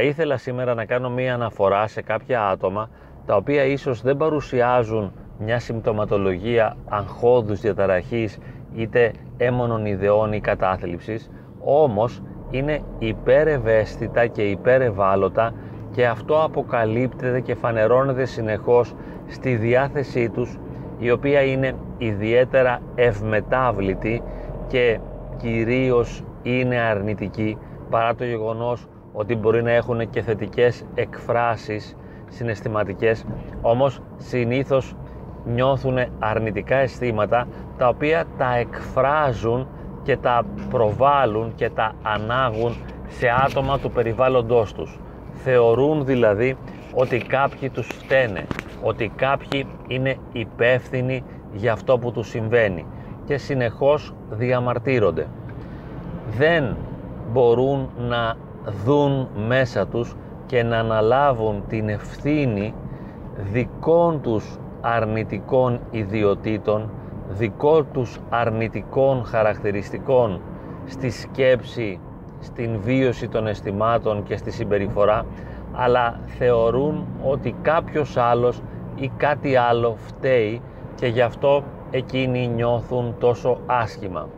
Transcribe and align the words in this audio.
Θα 0.00 0.04
ήθελα 0.06 0.36
σήμερα 0.36 0.74
να 0.74 0.84
κάνω 0.84 1.10
μία 1.10 1.34
αναφορά 1.34 1.86
σε 1.86 2.02
κάποια 2.02 2.48
άτομα 2.48 2.88
τα 3.26 3.36
οποία 3.36 3.64
ίσως 3.64 4.02
δεν 4.02 4.16
παρουσιάζουν 4.16 5.12
μια 5.38 5.58
συμπτωματολογία 5.58 6.76
αγχώδους 6.88 7.60
διαταραχής 7.60 8.38
είτε 8.74 9.12
έμονων 9.36 9.86
ιδεών 9.86 10.32
ή 10.32 10.40
κατάθλιψης, 10.40 11.30
όμως 11.64 12.22
είναι 12.50 12.82
υπερευαίσθητα 12.98 14.26
και 14.26 14.42
υπερευάλωτα 14.42 15.54
και 15.90 16.06
αυτό 16.06 16.42
αποκαλύπτεται 16.42 17.40
και 17.40 17.54
φανερώνεται 17.54 18.24
συνεχώς 18.24 18.94
στη 19.26 19.54
διάθεσή 19.56 20.28
τους 20.28 20.58
η 20.98 21.10
οποία 21.10 21.40
είναι 21.42 21.74
ιδιαίτερα 21.98 22.80
ευμετάβλητη 22.94 24.22
και 24.66 24.98
κυρίως 25.36 26.22
είναι 26.42 26.76
αρνητική 26.76 27.58
παρά 27.90 28.14
το 28.14 28.24
γεγονός 28.24 28.86
ότι 29.18 29.36
μπορεί 29.36 29.62
να 29.62 29.70
έχουν 29.70 30.10
και 30.10 30.22
θετικές 30.22 30.84
εκφράσεις 30.94 31.96
συναισθηματικές 32.28 33.24
όμως 33.62 34.00
συνήθως 34.16 34.94
νιώθουν 35.44 35.98
αρνητικά 36.18 36.76
αισθήματα 36.76 37.46
τα 37.78 37.88
οποία 37.88 38.24
τα 38.38 38.56
εκφράζουν 38.56 39.66
και 40.02 40.16
τα 40.16 40.44
προβάλλουν 40.70 41.52
και 41.54 41.70
τα 41.70 41.92
ανάγουν 42.02 42.76
σε 43.08 43.26
άτομα 43.46 43.78
του 43.78 43.90
περιβάλλοντός 43.90 44.72
τους. 44.72 44.98
Θεωρούν 45.32 46.04
δηλαδή 46.04 46.56
ότι 46.94 47.18
κάποιοι 47.18 47.70
τους 47.70 47.86
φταίνε, 47.86 48.46
ότι 48.82 49.12
κάποιοι 49.16 49.66
είναι 49.86 50.16
υπεύθυνοι 50.32 51.24
για 51.52 51.72
αυτό 51.72 51.98
που 51.98 52.12
τους 52.12 52.28
συμβαίνει 52.28 52.86
και 53.24 53.36
συνεχώς 53.36 54.14
διαμαρτύρονται. 54.30 55.26
Δεν 56.36 56.76
μπορούν 57.32 57.88
να 58.08 58.36
δουν 58.84 59.28
μέσα 59.46 59.86
τους 59.86 60.16
και 60.46 60.62
να 60.62 60.78
αναλάβουν 60.78 61.62
την 61.68 61.88
ευθύνη 61.88 62.74
δικών 63.52 64.20
τους 64.20 64.58
αρνητικών 64.80 65.80
ιδιωτήτων, 65.90 66.90
δικών 67.28 67.86
τους 67.92 68.18
αρνητικών 68.28 69.24
χαρακτηριστικών 69.24 70.40
στη 70.86 71.10
σκέψη, 71.10 72.00
στην 72.40 72.80
βίωση 72.80 73.28
των 73.28 73.46
αισθημάτων 73.46 74.22
και 74.22 74.36
στη 74.36 74.50
συμπεριφορά, 74.50 75.26
αλλά 75.72 76.20
θεωρούν 76.38 77.06
ότι 77.24 77.54
κάποιος 77.62 78.16
άλλος 78.16 78.62
ή 78.96 79.10
κάτι 79.16 79.56
άλλο 79.56 79.96
φταίει 79.96 80.62
και 80.94 81.06
γι' 81.06 81.20
αυτό 81.20 81.62
εκείνοι 81.90 82.46
νιώθουν 82.46 83.14
τόσο 83.18 83.58
άσχημα. 83.66 84.28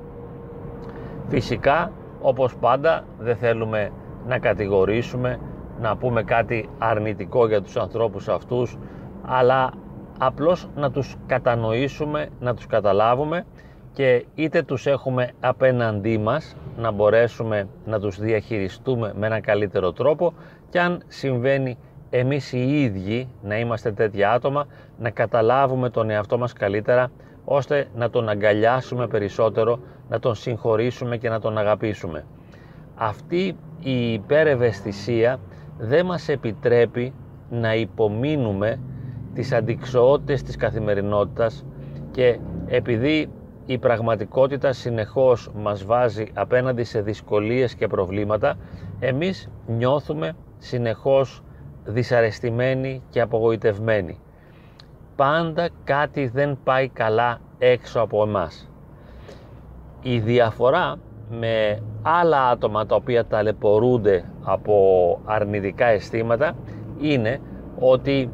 Φυσικά, 1.29 1.93
όπως 2.21 2.57
πάντα, 2.57 3.05
δεν 3.19 3.37
θέλουμε 3.37 3.91
να 4.31 4.39
κατηγορήσουμε, 4.39 5.39
να 5.81 5.97
πούμε 5.97 6.23
κάτι 6.23 6.69
αρνητικό 6.79 7.47
για 7.47 7.63
τους 7.63 7.77
ανθρώπους 7.77 8.29
αυτούς, 8.29 8.79
αλλά 9.23 9.73
απλώς 10.19 10.69
να 10.77 10.91
τους 10.91 11.17
κατανοήσουμε, 11.27 12.29
να 12.41 12.55
τους 12.55 12.67
καταλάβουμε 12.67 13.45
και 13.93 14.25
είτε 14.35 14.63
τους 14.63 14.87
έχουμε 14.87 15.31
απέναντί 15.41 16.19
μας 16.19 16.57
να 16.77 16.91
μπορέσουμε 16.91 17.69
να 17.85 18.01
τους 18.01 18.19
διαχειριστούμε 18.21 19.13
με 19.17 19.27
ένα 19.27 19.41
καλύτερο 19.41 19.93
τρόπο 19.93 20.33
και 20.71 20.81
αν 20.81 21.03
συμβαίνει 21.09 21.79
εμείς 22.11 22.53
οι 22.53 22.83
ίδιοι 22.83 23.29
να 23.43 23.59
είμαστε 23.59 23.93
τέτοια 23.93 24.33
άτομα 24.33 24.67
να 24.99 25.11
καταλάβουμε 25.11 25.91
τον 25.91 26.11
εαυτό 26.11 26.39
μας 26.39 26.53
καλύτερα 26.53 27.11
ώστε 27.45 27.89
να 27.95 28.11
τον 28.11 28.29
αγκαλιάσουμε 28.29 29.07
περισσότερο, 29.07 29.79
να 30.09 30.19
τον 30.19 30.35
συγχωρήσουμε 30.35 31.17
και 31.17 31.29
να 31.29 31.41
τον 31.41 31.59
αγαπήσουμε. 31.59 32.25
Αυτή 33.03 33.57
η 33.81 34.13
υπερευαισθησία 34.13 35.39
δεν 35.79 36.07
μας 36.07 36.29
επιτρέπει 36.29 37.13
να 37.51 37.75
υπομείνουμε 37.75 38.81
τις 39.35 39.53
αντικσοότητες 39.53 40.43
της 40.43 40.57
καθημερινότητας 40.57 41.65
και 42.11 42.39
επειδή 42.67 43.29
η 43.67 43.79
πραγματικότητα 43.79 44.73
συνεχώς 44.73 45.51
μας 45.55 45.85
βάζει 45.85 46.27
απέναντι 46.35 46.85
σε 46.85 47.01
δυσκολίες 47.01 47.75
και 47.75 47.87
προβλήματα 47.87 48.57
εμείς 48.99 49.49
νιώθουμε 49.67 50.33
συνεχώς 50.59 51.43
δυσαρεστημένοι 51.85 53.03
και 53.11 53.21
απογοητευμένοι. 53.21 54.19
Πάντα 55.17 55.69
κάτι 55.85 56.27
δεν 56.29 56.59
πάει 56.65 56.89
καλά 56.89 57.41
έξω 57.59 58.01
από 58.01 58.23
εμάς. 58.23 58.71
Η 60.03 60.19
διαφορά 60.19 60.97
με 61.31 61.83
άλλα 62.03 62.49
άτομα 62.49 62.87
τα 62.87 62.95
οποία 62.95 63.27
ταλαιπωρούνται 63.27 64.25
από 64.43 65.19
αρνητικά 65.25 65.87
αισθήματα 65.87 66.53
είναι 67.01 67.41
ότι 67.79 68.31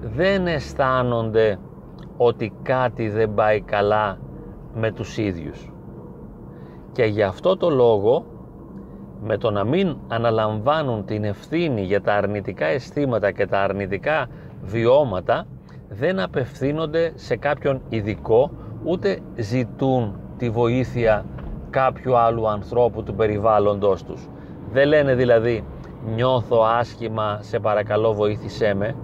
δεν 0.00 0.46
αισθάνονται 0.46 1.58
ότι 2.16 2.52
κάτι 2.62 3.08
δεν 3.08 3.34
πάει 3.34 3.60
καλά 3.60 4.18
με 4.74 4.92
τους 4.92 5.18
ίδιους. 5.18 5.72
Και 6.92 7.04
γι' 7.04 7.22
αυτό 7.22 7.56
το 7.56 7.70
λόγο 7.70 8.24
με 9.24 9.36
το 9.36 9.50
να 9.50 9.64
μην 9.64 9.96
αναλαμβάνουν 10.08 11.04
την 11.04 11.24
ευθύνη 11.24 11.82
για 11.82 12.02
τα 12.02 12.14
αρνητικά 12.14 12.66
αισθήματα 12.66 13.30
και 13.30 13.46
τα 13.46 13.60
αρνητικά 13.60 14.26
βιώματα 14.62 15.46
δεν 15.88 16.20
απευθύνονται 16.20 17.12
σε 17.14 17.36
κάποιον 17.36 17.80
ειδικό 17.88 18.50
ούτε 18.84 19.18
ζητούν 19.36 20.16
τη 20.36 20.50
βοήθεια 20.50 21.24
κάποιου 21.72 22.16
άλλου 22.16 22.48
ανθρώπου 22.48 23.02
του 23.02 23.14
περιβάλλοντος 23.14 24.02
τους. 24.04 24.28
Δεν 24.72 24.88
λένε 24.88 25.14
δηλαδή 25.14 25.64
νιώθω 26.14 26.62
άσχημα, 26.78 27.38
σε 27.40 27.58
παρακαλώ 27.58 28.12
βοήθησέ 28.12 28.74
με. 28.74 28.94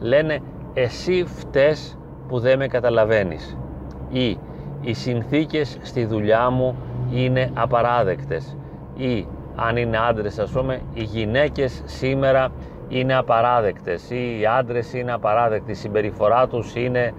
Λένε 0.00 0.40
εσύ 0.74 1.24
φταίς 1.24 1.98
που 2.28 2.38
δεν 2.38 2.58
με 2.58 2.66
καταλαβαίνεις 2.66 3.56
ή 4.08 4.38
οι 4.80 4.92
συνθήκες 4.92 5.78
στη 5.82 6.04
δουλειά 6.04 6.50
μου 6.50 6.76
είναι 7.10 7.50
απαράδεκτες 7.54 8.56
ή 8.96 9.26
αν 9.56 9.76
είναι 9.76 9.98
άντρες 10.08 10.38
ας 10.38 10.50
πούμε 10.50 10.80
οι 10.94 11.02
γυναίκες 11.02 11.82
σήμερα 11.84 12.48
είναι 12.88 13.14
απαράδεκτες 13.14 14.10
ή 14.10 14.38
οι 14.40 14.46
άντρες 14.46 14.92
είναι 14.92 15.12
απαράδεκτοι 15.12 15.70
η 15.70 15.74
συμπεριφορά 15.74 16.46
τους 16.48 16.74
είναι 16.74 17.14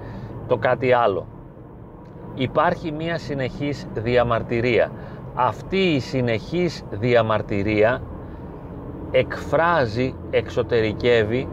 το 0.47 0.58
κάτι 0.58 0.94
άλλο 0.94 1.25
υπάρχει 2.36 2.92
μια 2.92 3.18
συνεχής 3.18 3.88
διαμαρτυρία. 3.94 4.92
Αυτή 5.36 5.78
η 5.78 6.00
συνεχής 6.00 6.84
διαμαρτυρία 6.92 8.02
εκφράζει, 9.12 10.16
εξωτερικεύει 10.30 11.48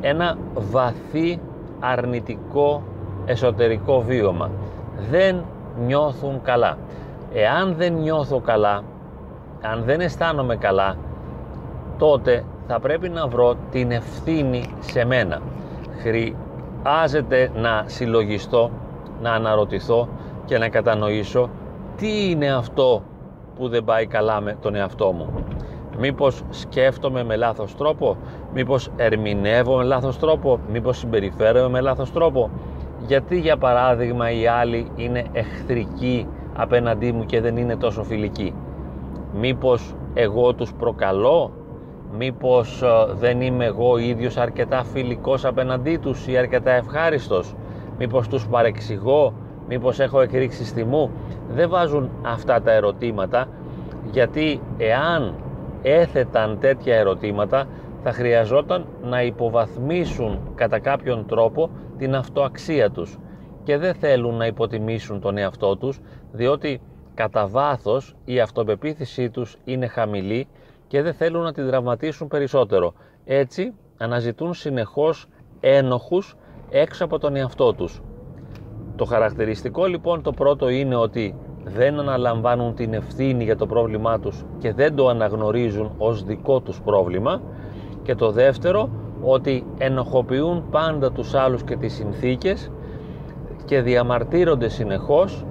ένα 0.00 0.38
βαθύ 0.54 1.40
αρνητικό 1.80 2.82
εσωτερικό 3.26 4.00
βίωμα. 4.00 4.50
Δεν 5.10 5.44
νιώθουν 5.86 6.42
καλά. 6.42 6.78
Εάν 7.34 7.74
δεν 7.76 7.92
νιώθω 7.92 8.40
καλά 8.40 8.82
αν 9.72 9.82
δεν 9.84 10.00
αισθάνομαι 10.00 10.56
καλά 10.56 10.96
τότε 11.98 12.44
θα 12.66 12.80
πρέπει 12.80 13.08
να 13.08 13.26
βρω 13.26 13.56
την 13.70 13.90
ευθύνη 13.90 14.64
σε 14.80 15.04
μένα. 15.04 15.40
Χρειάζεται 16.02 17.50
να 17.54 17.82
συλλογιστώ 17.86 18.70
να 19.22 19.32
αναρωτηθώ 19.32 20.08
και 20.44 20.58
να 20.58 20.68
κατανοήσω 20.68 21.50
τι 21.96 22.30
είναι 22.30 22.52
αυτό 22.52 23.02
που 23.56 23.68
δεν 23.68 23.84
πάει 23.84 24.06
καλά 24.06 24.40
με 24.40 24.56
τον 24.60 24.74
εαυτό 24.74 25.12
μου. 25.12 25.28
Μήπως 25.98 26.42
σκέφτομαι 26.50 27.24
με 27.24 27.36
λάθος 27.36 27.76
τρόπο 27.76 28.16
μήπως 28.54 28.90
ερμηνεύω 28.96 29.76
με 29.76 29.84
λάθος 29.84 30.18
τρόπο 30.18 30.58
μήπως 30.72 30.98
συμπεριφέρομαι 30.98 31.68
με 31.68 31.80
λάθος 31.80 32.12
τρόπο. 32.12 32.50
Γιατί 33.06 33.40
για 33.40 33.56
παράδειγμα 33.56 34.30
οι 34.30 34.46
άλλοι 34.46 34.90
είναι 34.96 35.24
εχθρικοί 35.32 36.26
απέναντί 36.56 37.12
μου 37.12 37.24
και 37.26 37.40
δεν 37.40 37.56
είναι 37.56 37.76
τόσο 37.76 38.02
φιλικοί; 38.02 38.54
Μήπως 39.34 39.94
εγώ 40.14 40.52
τους 40.54 40.72
προκαλώ; 40.74 41.50
Μήπως 42.18 42.82
ε, 42.82 42.86
δεν 43.14 43.40
είμαι 43.40 43.64
εγώ 43.64 43.98
ίδιος 43.98 44.36
αρκετά 44.36 44.84
φιλικός 44.84 45.44
απέναντί 45.44 45.96
τους 45.96 46.26
ή 46.26 46.36
αρκετά 46.36 46.70
ευχάριστος; 46.70 47.54
Μήπως 47.98 48.28
τους 48.28 48.46
παρεξηγώ 48.46 49.34
μήπως 49.68 50.00
έχω 50.00 50.20
εκρήξει 50.20 50.64
στη 50.64 50.84
μου 50.84 51.10
δεν 51.48 51.68
βάζουν 51.68 52.10
αυτά 52.22 52.62
τα 52.62 52.72
ερωτήματα 52.72 53.48
γιατί 54.10 54.60
εάν 54.76 55.34
έθεταν 55.82 56.58
τέτοια 56.60 56.96
ερωτήματα 56.96 57.66
θα 58.02 58.12
χρειαζόταν 58.12 58.86
να 59.02 59.22
υποβαθμίσουν 59.22 60.38
κατά 60.54 60.78
κάποιον 60.78 61.26
τρόπο 61.26 61.70
την 61.98 62.14
αυτοαξία 62.14 62.90
τους 62.90 63.18
και 63.62 63.76
δεν 63.78 63.94
θέλουν 63.94 64.34
να 64.34 64.46
υποτιμήσουν 64.46 65.20
τον 65.20 65.38
εαυτό 65.38 65.76
τους 65.76 66.00
διότι 66.32 66.80
κατά 67.14 67.46
βάθος 67.46 68.16
η 68.24 68.40
αυτοπεποίθησή 68.40 69.30
τους 69.30 69.56
είναι 69.64 69.86
χαμηλή 69.86 70.46
και 70.86 71.02
δεν 71.02 71.14
θέλουν 71.14 71.42
να 71.42 71.52
την 71.52 71.66
δραματίσουν 71.66 72.28
περισσότερο. 72.28 72.94
Έτσι 73.24 73.72
αναζητούν 73.98 74.54
συνεχώς 74.54 75.26
ένοχους 75.60 76.36
έξω 76.70 77.04
από 77.04 77.18
τον 77.18 77.36
εαυτό 77.36 77.72
τους. 77.72 78.02
Το 78.96 79.04
χαρακτηριστικό 79.04 79.86
λοιπόν 79.86 80.22
το 80.22 80.32
πρώτο 80.32 80.68
είναι 80.68 80.96
ότι 80.96 81.34
δεν 81.64 81.98
αναλαμβάνουν 81.98 82.74
την 82.74 82.94
ευθύνη 82.94 83.44
για 83.44 83.56
το 83.56 83.66
πρόβλημά 83.66 84.18
τους 84.18 84.44
και 84.58 84.72
δεν 84.72 84.94
το 84.94 85.08
αναγνωρίζουν 85.08 85.90
ως 85.98 86.24
δικό 86.24 86.60
τους 86.60 86.80
πρόβλημα 86.80 87.40
και 88.02 88.14
το 88.14 88.30
δεύτερο 88.30 88.88
ότι 89.22 89.66
ενοχοποιούν 89.78 90.64
πάντα 90.70 91.12
τους 91.12 91.34
άλλους 91.34 91.62
και 91.62 91.76
τις 91.76 91.94
συνθήκες 91.94 92.70
και 93.64 93.80
διαμαρτύρονται 93.80 94.68
συνεχώς 94.68 95.44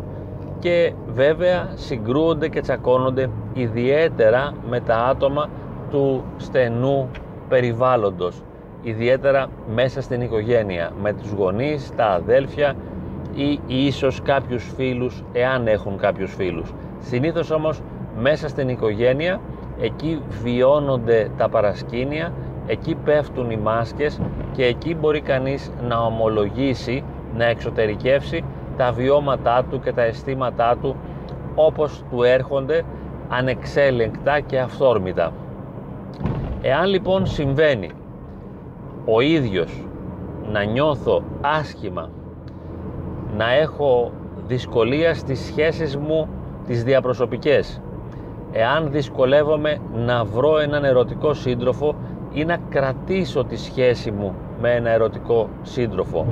και 0.59 0.93
βέβαια 1.07 1.69
συγκρούονται 1.75 2.47
και 2.47 2.61
τσακώνονται 2.61 3.29
ιδιαίτερα 3.53 4.53
με 4.69 4.79
τα 4.79 4.95
άτομα 4.95 5.49
του 5.89 6.23
στενού 6.37 7.09
περιβάλλοντος 7.49 8.41
ιδιαίτερα 8.83 9.47
μέσα 9.73 10.01
στην 10.01 10.21
οικογένεια 10.21 10.91
με 11.01 11.13
τους 11.13 11.31
γονείς, 11.31 11.91
τα 11.95 12.05
αδέλφια 12.05 12.75
ή 13.35 13.59
ίσως 13.67 14.21
κάποιους 14.21 14.73
φίλους 14.75 15.23
εάν 15.33 15.67
έχουν 15.67 15.97
κάποιους 15.97 16.35
φίλους 16.35 16.73
συνήθως 16.99 17.51
όμως 17.51 17.81
μέσα 18.17 18.47
στην 18.47 18.69
οικογένεια 18.69 19.39
εκεί 19.81 20.21
βιώνονται 20.43 21.29
τα 21.37 21.49
παρασκήνια 21.49 22.33
εκεί 22.67 22.95
πέφτουν 22.95 23.49
οι 23.51 23.57
μάσκες 23.57 24.19
και 24.51 24.65
εκεί 24.65 24.95
μπορεί 24.95 25.21
κανείς 25.21 25.71
να 25.87 25.97
ομολογήσει 25.97 27.03
να 27.35 27.45
εξωτερικεύσει 27.45 28.43
τα 28.77 28.91
βιώματά 28.91 29.63
του 29.69 29.79
και 29.79 29.91
τα 29.91 30.01
αισθήματά 30.01 30.77
του 30.81 30.95
όπως 31.55 32.03
του 32.11 32.23
έρχονται 32.23 32.83
ανεξέλεγκτα 33.29 34.39
και 34.39 34.59
αυθόρμητα. 34.59 35.31
Εάν 36.61 36.85
λοιπόν 36.85 37.25
συμβαίνει 37.25 37.89
ο 39.05 39.21
ίδιος 39.21 39.85
να 40.51 40.63
νιώθω 40.63 41.23
άσχημα, 41.41 42.09
να 43.37 43.53
έχω 43.53 44.11
δυσκολία 44.47 45.13
στις 45.13 45.39
σχέσεις 45.39 45.97
μου 45.97 46.27
τις 46.67 46.83
διαπροσωπικές, 46.83 47.81
εάν 48.51 48.91
δυσκολεύομαι 48.91 49.77
να 49.93 50.23
βρω 50.23 50.59
έναν 50.59 50.83
ερωτικό 50.83 51.33
σύντροφο 51.33 51.95
ή 52.33 52.45
να 52.45 52.57
κρατήσω 52.69 53.43
τη 53.43 53.55
σχέση 53.55 54.11
μου 54.11 54.33
με 54.61 54.71
ένα 54.71 54.89
ερωτικό 54.89 55.49
σύντροφο, 55.61 56.25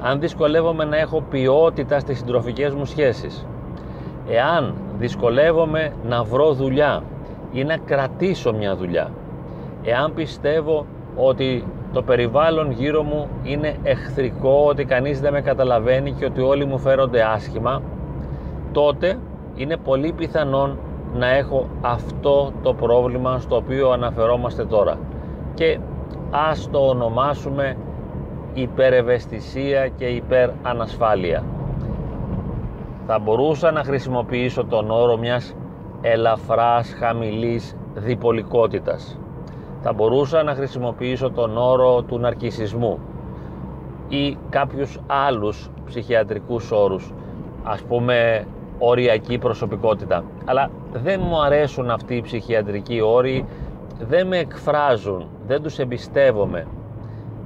αν 0.00 0.20
δυσκολεύομαι 0.20 0.84
να 0.84 0.96
έχω 0.96 1.22
ποιότητα 1.30 1.98
στις 1.98 2.18
συντροφικές 2.18 2.74
μου 2.74 2.84
σχέσεις, 2.84 3.46
εάν 4.28 4.74
δυσκολεύομαι 4.98 5.92
να 6.08 6.22
βρω 6.22 6.52
δουλειά 6.52 7.02
ή 7.52 7.64
να 7.64 7.76
κρατήσω 7.76 8.52
μια 8.52 8.76
δουλειά, 8.76 9.10
εάν 9.82 10.14
πιστεύω 10.14 10.86
ότι 11.16 11.64
το 11.92 12.02
περιβάλλον 12.02 12.70
γύρω 12.70 13.02
μου 13.02 13.28
είναι 13.42 13.76
εχθρικό, 13.82 14.64
ότι 14.66 14.84
κανείς 14.84 15.20
δεν 15.20 15.32
με 15.32 15.40
καταλαβαίνει 15.40 16.12
και 16.12 16.24
ότι 16.24 16.40
όλοι 16.40 16.64
μου 16.64 16.78
φέρονται 16.78 17.22
άσχημα, 17.22 17.82
τότε 18.72 19.18
είναι 19.54 19.76
πολύ 19.76 20.12
πιθανόν 20.12 20.78
να 21.14 21.28
έχω 21.28 21.68
αυτό 21.80 22.52
το 22.62 22.74
πρόβλημα 22.74 23.38
στο 23.38 23.56
οποίο 23.56 23.90
αναφερόμαστε 23.90 24.64
τώρα. 24.64 24.98
Και 25.54 25.78
ας 26.30 26.68
το 26.70 26.78
ονομάσουμε 26.78 27.76
υπερευαισθησία 28.54 29.88
και 29.88 30.04
υπερανασφάλεια. 30.04 31.44
Θα 33.06 33.18
μπορούσα 33.18 33.70
να 33.70 33.84
χρησιμοποιήσω 33.84 34.64
τον 34.64 34.90
όρο 34.90 35.16
μιας 35.16 35.54
ελαφράς 36.00 36.94
χαμηλής 36.98 37.76
διπολικότητας. 37.94 39.18
Θα 39.82 39.92
μπορούσα 39.92 40.42
να 40.42 40.54
χρησιμοποιήσω 40.54 41.30
τον 41.30 41.56
όρο 41.56 42.02
του 42.02 42.18
ναρκισισμού 42.18 42.98
ή 44.08 44.36
κάποιους 44.50 44.98
άλλους 45.06 45.70
ψυχιατρικούς 45.86 46.70
όρους, 46.70 47.12
ας 47.64 47.82
πούμε 47.82 48.46
οριακή 48.78 49.38
προσωπικότητα. 49.38 50.24
Αλλά 50.44 50.70
δεν 50.92 51.20
μου 51.24 51.42
αρέσουν 51.42 51.90
αυτοί 51.90 52.14
οι 52.14 52.22
ψυχιατρικοί 52.22 53.00
όροι, 53.00 53.44
δεν 54.08 54.26
με 54.26 54.38
εκφράζουν, 54.38 55.26
δεν 55.46 55.62
τους 55.62 55.78
εμπιστεύομαι 55.78 56.66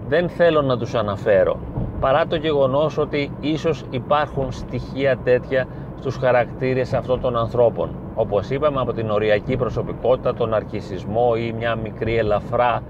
δεν 0.08 0.28
θέλω 0.28 0.62
να 0.62 0.78
τους 0.78 0.94
αναφέρω 0.94 1.58
παρά 2.00 2.26
το 2.26 2.37
γεγονός 2.37 2.99
ότι 2.99 3.31
ίσως 3.40 3.85
υπάρχουν 3.90 4.52
στοιχεία 4.52 5.19
τέτοια 5.25 5.67
στους 5.99 6.17
χαρακτήρες 6.17 6.93
αυτών 6.93 7.20
των 7.20 7.37
ανθρώπων 7.37 7.90
όπως 8.14 8.50
είπαμε 8.50 8.81
από 8.81 8.93
την 8.93 9.11
οριακή 9.11 9.56
προσωπικότητα, 9.56 10.35
τον 10.35 10.55
αρκισισμό 10.55 11.32
ή 11.37 11.53
μια 11.53 11.75
μικρή 11.75 12.17
ελαφρά 12.17 12.82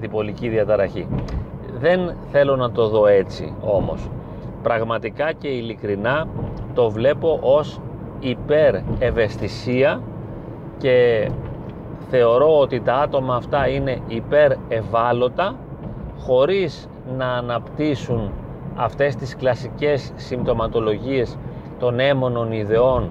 διπολική 0.00 0.48
διαταραχή. 0.48 1.08
Δεν 1.78 2.14
θέλω 2.30 2.56
να 2.56 2.70
το 2.70 2.88
δω 2.88 3.06
έτσι 3.06 3.52
όμως. 3.60 4.08
Πραγματικά 4.62 5.32
και 5.32 5.48
ειλικρινά 5.48 6.26
το 6.74 6.90
βλέπω 6.90 7.38
ως 7.42 7.80
υπερευαισθησία 8.20 10.00
και 10.78 11.28
θεωρώ 12.10 12.58
ότι 12.58 12.80
τα 12.80 12.94
άτομα 12.94 13.34
αυτά 13.34 13.68
είναι 13.68 13.98
υπερευάλωτα 14.08 15.54
χωρίς 16.18 16.88
να 17.16 17.26
αναπτύσσουν 17.26 18.30
αυτές 18.76 19.16
τις 19.16 19.36
κλασικές 19.36 20.12
συμπτωματολογίες 20.16 21.36
των 21.78 22.00
έμονων 22.00 22.52
ιδεών 22.52 23.10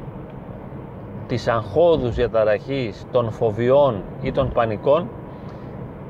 της 1.34 1.48
αγχώδους 1.48 2.16
διαταραχής, 2.16 3.06
των 3.12 3.32
φοβιών 3.32 4.02
ή 4.22 4.32
των 4.32 4.52
πανικών 4.52 5.10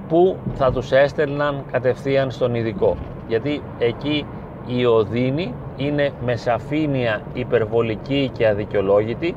που 0.08 0.38
θα 0.54 0.72
τους 0.72 0.92
έστελναν 0.92 1.64
κατευθείαν 1.72 2.31
στον 2.31 2.56
ειδικό 2.56 2.98
γιατί 3.28 3.62
εκεί 3.80 4.25
η 4.68 4.86
οδύνη 4.86 5.54
είναι 5.78 6.12
με 6.25 6.36
σαφήνεια 6.36 7.22
υπερβολική 7.34 8.31
και 8.34 8.48
αδικαιολόγητη 8.48 9.36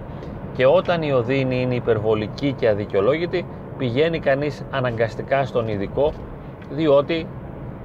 και 0.56 0.66
όταν 0.66 1.02
η 1.02 1.12
οδύνη 1.12 1.60
είναι 1.60 1.74
υπερβολική 1.74 2.52
και 2.52 2.68
αδικαιολόγητη 2.68 3.46
πηγαίνει 3.78 4.18
κανείς 4.18 4.62
αναγκαστικά 4.70 5.44
στον 5.44 5.68
ειδικό 5.68 6.12
διότι 6.70 7.26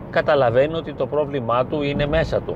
καταλαβαίνει 0.10 0.74
ότι 0.74 0.94
το 0.94 1.08
πρόβλημά 1.08 1.66
του 1.66 1.82
είναι 1.82 2.08
μέσα 2.08 2.42
του. 2.42 2.56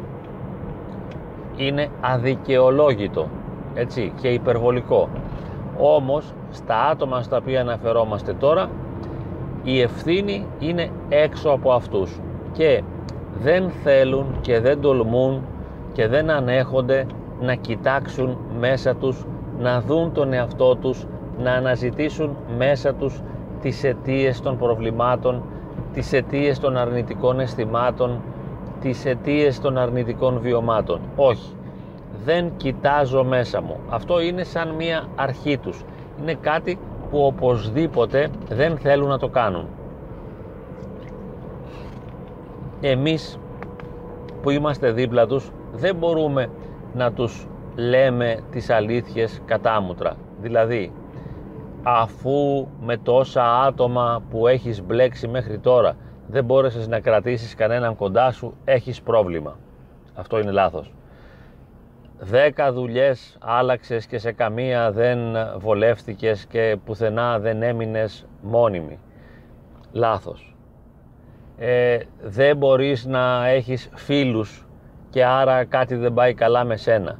Είναι 1.56 1.88
αδικαιολόγητο 2.01 3.30
έτσι, 3.75 4.13
και 4.21 4.27
υπερβολικό. 4.27 5.09
Όμως 5.80 6.33
στα 6.51 6.86
άτομα 6.86 7.22
στα 7.22 7.38
οποία 7.38 7.62
αναφερόμαστε 7.62 8.33
τώρα 8.33 8.69
η 9.63 9.81
ευθύνη 9.81 10.45
είναι 10.60 10.89
έξω 11.10 11.50
από 11.50 11.72
αυτούς 11.72 12.19
και 12.51 12.84
δεν 13.41 13.70
θέλουν 13.84 14.25
και 14.41 14.60
δεν 14.60 14.82
τολμούν 14.82 15.41
και 15.94 16.08
δεν 16.08 16.29
ανέχονται 16.29 17.05
να 17.41 17.55
κοιτάξουν 17.55 18.38
μέσα 18.60 18.96
τους, 18.96 19.25
να 19.60 19.82
δουν 19.82 20.12
τον 20.13 20.34
εαυτό 20.34 20.75
τους, 20.75 21.05
να 21.39 21.51
αναζητήσουν 21.51 22.36
μέσα 22.58 22.94
τους 22.94 23.22
τις 23.62 23.84
αιτίες 23.84 24.41
των 24.41 24.58
προβλημάτων 24.58 25.44
τις 25.96 26.13
αιτίες 26.13 26.60
των 26.60 26.77
αρνητικών 26.77 27.39
αισθημάτων, 27.39 28.22
τις 28.82 29.05
αιτίες 29.05 29.60
των 29.60 29.77
αρνητικών 29.77 30.39
βιωμάτων. 30.39 31.00
Όχι, 31.15 31.54
δεν 32.25 32.51
κοιτάζω 32.58 33.24
μέσα 33.24 33.62
μου. 33.62 33.79
Αυτό 33.89 34.22
είναι 34.22 34.44
σαν 34.44 34.70
μία 34.70 35.08
αρχή 35.15 35.58
τους. 35.58 35.84
Είναι 36.22 36.34
κάτι 36.34 36.79
που 37.10 37.25
οπωσδήποτε 37.25 38.29
δεν 38.50 38.77
θέλουν 38.77 39.08
να 39.08 39.20
το 39.20 39.27
κάνουν. 39.27 39.67
Εμείς 42.82 43.39
που 44.41 44.50
είμαστε 44.50 44.91
δίπλα 44.91 45.27
τους 45.27 45.51
δεν 45.74 45.96
μπορούμε 45.96 46.50
να 46.94 47.12
τους 47.12 47.48
λέμε 47.75 48.39
τις 48.51 48.70
αλήθειες 48.70 49.41
κατάμουτρα. 49.46 50.15
Δηλαδή 50.41 50.91
αφού 51.84 52.67
με 52.82 52.98
τόσα 52.98 53.62
άτομα 53.62 54.22
που 54.29 54.48
έχεις 54.48 54.84
μπλέξει 54.84 55.27
μέχρι 55.27 55.60
τώρα 55.60 55.96
δεν 56.27 56.46
μπόρεσες 56.46 56.88
να 56.88 57.00
κρατήσεις 57.00 57.55
κανέναν 57.55 57.96
κοντά 57.96 58.32
σου, 58.32 58.53
έχεις 58.63 59.01
πρόβλημα. 59.01 59.58
Αυτό 60.13 60.39
είναι 60.39 60.51
λάθος. 60.51 60.94
Δέκα 62.19 62.74
δουλειές 62.74 63.38
άλλαξες 63.41 64.05
και 64.05 64.17
σε 64.17 64.31
καμία 64.31 64.91
δεν 64.91 65.19
βολεύτηκες 65.57 66.45
και 66.45 66.77
πουθενά 66.86 67.39
δεν 67.39 67.62
έμεινες 67.62 68.27
μόνιμη. 68.41 69.00
Λάθος. 69.91 70.55
Ε, 71.57 71.98
δεν 72.22 72.57
μπορείς 72.57 73.05
να 73.05 73.48
έχεις 73.48 73.89
φίλους 73.93 74.67
και 75.10 75.25
άρα 75.25 75.65
κάτι 75.65 75.95
δεν 75.95 76.13
πάει 76.13 76.34
καλά 76.34 76.63
με 76.63 76.75
σένα. 76.75 77.19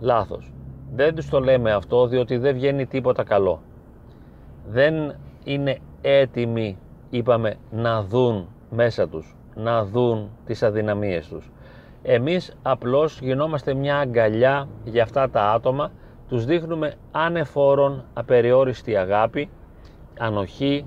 Λάθος. 0.00 0.52
Δεν 0.94 1.14
τους 1.14 1.28
το 1.28 1.40
λέμε 1.40 1.72
αυτό 1.72 2.06
διότι 2.06 2.36
δεν 2.36 2.54
βγαίνει 2.54 2.86
τίποτα 2.86 3.24
καλό 3.24 3.62
δεν 4.68 5.14
είναι 5.44 5.78
έτοιμοι 6.00 6.78
είπαμε 7.10 7.54
να 7.70 8.02
δουν 8.02 8.48
μέσα 8.70 9.08
τους 9.08 9.36
να 9.54 9.84
δουν 9.84 10.30
τις 10.46 10.62
αδυναμίες 10.62 11.28
τους 11.28 11.50
εμείς 12.02 12.56
απλώς 12.62 13.20
γινόμαστε 13.20 13.74
μια 13.74 13.98
αγκαλιά 13.98 14.68
για 14.84 15.02
αυτά 15.02 15.30
τα 15.30 15.50
άτομα 15.50 15.90
τους 16.28 16.44
δείχνουμε 16.44 16.94
ανεφόρον 17.10 18.04
απεριόριστη 18.14 18.96
αγάπη 18.96 19.50
ανοχή 20.18 20.84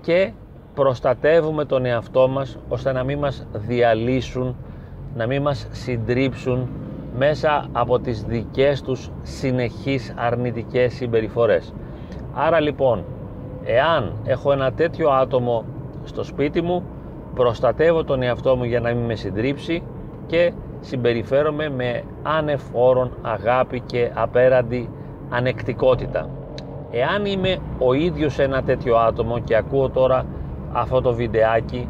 και 0.00 0.32
προστατεύουμε 0.74 1.64
τον 1.64 1.84
εαυτό 1.84 2.28
μας 2.28 2.58
ώστε 2.68 2.92
να 2.92 3.04
μην 3.04 3.18
μας 3.18 3.46
διαλύσουν 3.52 4.56
να 5.14 5.26
μην 5.26 5.42
μας 5.42 5.68
συντρίψουν 5.70 6.68
μέσα 7.16 7.68
από 7.72 7.98
τις 7.98 8.22
δικές 8.22 8.82
τους 8.82 9.10
συνεχείς 9.22 10.14
αρνητικές 10.16 10.94
συμπεριφορές. 10.94 11.74
Άρα 12.34 12.60
λοιπόν, 12.60 13.04
εάν 13.64 14.12
έχω 14.24 14.52
ένα 14.52 14.72
τέτοιο 14.72 15.10
άτομο 15.10 15.64
στο 16.04 16.22
σπίτι 16.22 16.62
μου, 16.62 16.82
προστατεύω 17.34 18.04
τον 18.04 18.22
εαυτό 18.22 18.56
μου 18.56 18.64
για 18.64 18.80
να 18.80 18.94
μην 18.94 19.04
με 19.04 19.14
συντρίψει 19.14 19.82
και 20.26 20.52
συμπεριφέρομαι 20.80 21.70
με 21.70 22.02
άνευ 22.22 22.62
αγάπη 23.22 23.80
και 23.80 24.10
απέραντη 24.14 24.90
ανεκτικότητα. 25.30 26.28
Εάν 26.90 27.24
είμαι 27.24 27.58
ο 27.78 27.92
ίδιος 27.92 28.38
ένα 28.38 28.62
τέτοιο 28.62 28.96
άτομο 28.96 29.38
και 29.38 29.56
ακούω 29.56 29.90
τώρα 29.90 30.26
αυτό 30.72 31.00
το 31.00 31.12
βιντεάκι, 31.12 31.88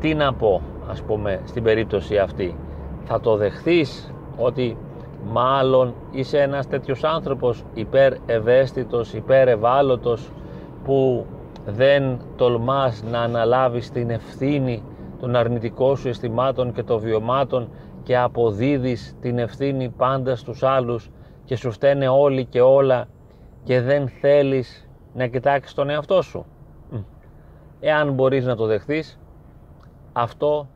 τι 0.00 0.14
να 0.14 0.32
πω 0.32 0.62
ας 0.90 1.02
πούμε 1.02 1.40
στην 1.44 1.62
περίπτωση 1.62 2.18
αυτή. 2.18 2.56
Θα 3.04 3.20
το 3.20 3.36
δεχθείς 3.36 4.12
ότι 4.36 4.76
μάλλον 5.32 5.94
είσαι 6.10 6.38
ένας 6.38 6.68
τέτοιος 6.68 7.04
άνθρωπος 7.04 7.64
υπέρ 7.74 8.12
ευαίσθητος, 8.26 9.12
υπέρ 9.12 9.48
ευάλωτος 9.48 10.30
που 10.84 11.26
δεν 11.66 12.18
τολμάς 12.36 13.02
να 13.10 13.18
αναλάβεις 13.18 13.90
την 13.90 14.10
ευθύνη 14.10 14.82
των 15.22 15.36
αρνητικών 15.36 15.96
σου 15.96 16.08
αισθημάτων 16.08 16.72
και 16.72 16.82
των 16.82 16.98
βιωμάτων 16.98 17.68
και 18.02 18.18
αποδίδεις 18.18 19.16
την 19.20 19.38
ευθύνη 19.38 19.88
πάντα 19.88 20.36
στους 20.36 20.62
άλλους 20.62 21.10
και 21.44 21.56
σου 21.56 21.70
φταίνε 21.70 22.08
όλοι 22.08 22.44
και 22.44 22.60
όλα 22.60 23.08
και 23.64 23.80
δεν 23.80 24.08
θέλεις 24.08 24.88
να 25.14 25.26
κοιτάξεις 25.26 25.74
τον 25.74 25.90
εαυτό 25.90 26.22
σου. 26.22 26.46
Εάν 27.80 28.12
μπορείς 28.12 28.44
να 28.44 28.56
το 28.56 28.66
δεχθείς, 28.66 29.18
αυτό 30.12 30.68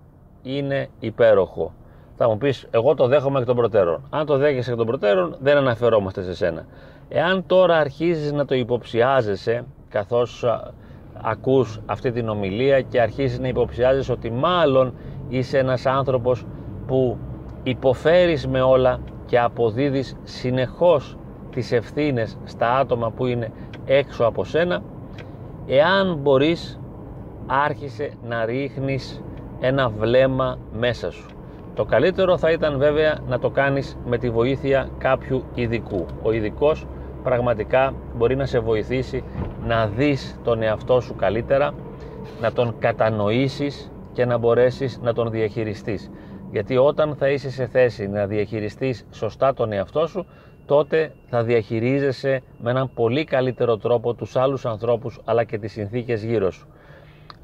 είναι 0.43 0.89
υπέροχο. 1.01 1.73
Θα 2.17 2.29
μου 2.29 2.39
πεις, 2.39 2.67
εγώ 2.71 2.95
το 2.95 3.07
δέχομαι 3.07 3.39
εκ 3.39 3.47
των 3.47 3.57
προτέρων. 3.57 4.03
Αν 4.11 4.27
το 4.27 4.37
δέχεσαι 4.37 4.71
εκ 4.71 4.77
των 4.77 4.87
προτέρων, 4.87 5.37
δεν 5.41 5.57
αναφερόμαστε 5.57 6.23
σε 6.23 6.35
σένα. 6.35 6.67
Εάν 7.09 7.47
τώρα 7.47 7.77
αρχίζεις 7.77 8.33
να 8.33 8.45
το 8.45 8.55
υποψιάζεσαι, 8.55 9.65
καθώς 9.89 10.45
ακούς 11.23 11.81
αυτή 11.87 12.13
την 12.13 12.29
ομιλία 12.29 12.81
και 12.81 13.01
αρχίζεις 13.01 13.39
να 13.39 13.49
υποψιάζεσαι 13.49 14.13
ότι 14.13 14.31
μάλλον 14.31 14.95
είσαι 15.29 15.59
ένας 15.59 15.87
άνθρωπος 15.87 16.47
που 16.87 17.19
υποφέρεις 17.63 18.47
με 18.47 18.61
όλα 18.61 19.01
και 19.27 19.41
αποδίδεις 19.41 20.17
συνεχώς 20.23 21.17
τις 21.51 21.73
ευθύνες 21.73 22.39
στα 22.45 22.77
άτομα 22.77 23.11
που 23.11 23.27
είναι 23.27 23.53
έξω 23.85 24.25
από 24.25 24.45
σένα 24.45 24.83
εάν 25.67 26.17
μπορείς 26.17 26.81
άρχισε 27.47 28.13
να 28.29 28.45
ρίχνεις 28.45 29.23
ένα 29.61 29.89
βλέμμα 29.89 30.59
μέσα 30.73 31.11
σου. 31.11 31.31
Το 31.75 31.85
καλύτερο 31.85 32.39
θα 32.39 32.51
ήταν 32.51 32.79
βέβαια 32.79 33.19
να 33.29 33.39
το 33.39 33.51
κάνεις 33.51 33.97
με 34.07 34.19
τη 34.19 34.31
βοήθεια 34.31 34.89
κάποιου 34.99 35.45
ειδικού. 35.55 36.07
Ο 36.23 36.33
ειδικός 36.33 36.87
πραγματικά 37.27 37.95
μπορεί 38.17 38.37
να 38.37 38.47
σε 38.47 38.59
βοηθήσει 38.59 39.25
να 39.67 39.87
δεις 39.87 40.41
τον 40.45 40.63
εαυτό 40.63 41.01
σου 41.01 41.15
καλύτερα 41.15 41.75
να 42.41 42.53
τον 42.53 42.75
κατανοήσεις 42.79 43.93
και 44.13 44.25
να 44.25 44.39
μπορέσεις 44.39 44.99
να 45.03 45.13
τον 45.13 45.31
διαχειριστείς 45.31 46.11
γιατί 46.51 46.77
όταν 46.77 47.15
θα 47.17 47.29
είσαι 47.29 47.51
σε 47.51 47.67
θέση 47.67 48.09
να 48.09 48.27
διαχειριστείς 48.27 49.07
σωστά 49.11 49.55
τον 49.55 49.73
εαυτό 49.73 50.07
σου 50.07 50.27
τότε 50.67 51.13
θα 51.29 51.43
διαχειρίζεσαι 51.43 52.43
με 52.59 52.71
έναν 52.71 52.91
πολύ 52.95 53.25
καλύτερο 53.25 53.77
τρόπο 53.77 54.15
τους 54.15 54.37
άλλους 54.37 54.67
ανθρώπους 54.67 55.21
αλλά 55.25 55.45
και 55.45 55.59
τις 55.59 55.73
συνθήκες 55.73 56.25
γύρω 56.25 56.51
σου. 56.51 56.67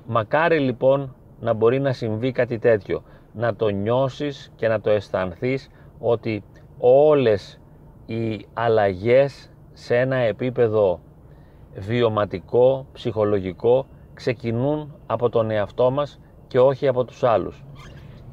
Μακάρι 0.07 0.59
λοιπόν 0.59 1.15
να 1.41 1.53
μπορεί 1.53 1.81
να 1.81 1.93
συμβεί 1.93 2.33
κάτι 2.33 2.59
τέτοιο, 2.59 3.03
να 3.33 3.55
το 3.55 3.69
νιώσεις 3.69 4.53
και 4.57 4.69
να 4.69 4.81
το 4.81 4.91
αισθανθείς 4.91 5.71
ότι 5.99 6.43
όλες 6.79 7.61
οι 8.07 8.47
αλλαγές 8.55 9.52
σε 9.85 9.97
ένα 9.97 10.17
επίπεδο 10.17 11.01
βιωματικό, 11.75 12.87
ψυχολογικό 12.93 13.87
ξεκινούν 14.15 14.95
από 15.07 15.29
τον 15.29 15.51
εαυτό 15.51 15.91
μας 15.91 16.21
και 16.49 16.61
όχι 16.61 16.89
από 16.89 17.05
τους 17.05 17.23
άλλους. 17.23 17.65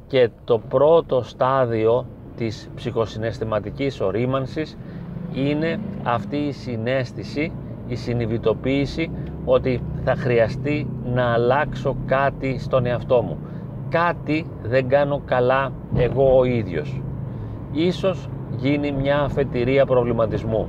Και 0.06 0.30
το 0.44 0.58
πρώτο 0.58 1.22
στάδιο 1.22 2.06
της 2.36 2.70
ψυχοσυναισθηματικής 2.74 4.00
ορίμανσης 4.00 4.76
είναι 5.32 5.80
αυτή 6.02 6.36
η 6.36 6.52
συνέστηση, 6.52 7.52
η 7.86 7.94
συνειδητοποίηση 7.94 9.10
ότι 9.44 9.82
θα 10.04 10.14
χρειαστεί 10.14 10.90
να 11.04 11.32
αλλάξω 11.32 11.96
κάτι 12.06 12.58
στον 12.58 12.86
εαυτό 12.86 13.22
μου. 13.22 13.38
Κάτι 13.88 14.46
δεν 14.62 14.88
κάνω 14.88 15.22
καλά 15.24 15.72
εγώ 15.94 16.38
ο 16.38 16.44
ίδιος. 16.44 17.02
Ίσως 17.72 18.28
γίνει 18.56 18.92
μια 18.92 19.20
αφετηρία 19.20 19.86
προβληματισμού. 19.86 20.68